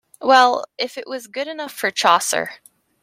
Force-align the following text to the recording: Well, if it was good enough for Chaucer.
Well, 0.19 0.65
if 0.79 0.97
it 0.97 1.05
was 1.05 1.27
good 1.27 1.47
enough 1.47 1.71
for 1.73 1.91
Chaucer. 1.91 2.53